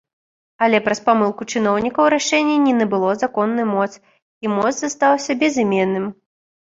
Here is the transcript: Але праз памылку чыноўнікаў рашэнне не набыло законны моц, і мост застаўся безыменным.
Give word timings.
Але 0.67 0.77
праз 0.87 0.99
памылку 1.09 1.43
чыноўнікаў 1.55 2.09
рашэнне 2.15 2.55
не 2.65 2.73
набыло 2.79 3.09
законны 3.25 3.63
моц, 3.75 3.89
і 4.47 4.55
мост 4.55 4.77
застаўся 4.85 5.31
безыменным. 5.45 6.05